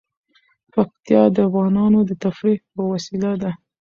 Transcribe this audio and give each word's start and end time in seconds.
پکتیا 0.73 1.21
د 1.35 1.37
افغانانو 1.47 1.99
د 2.09 2.11
تفریح 2.23 2.59
یوه 2.75 2.85
وسیله 2.93 3.31
ده. 3.41 3.51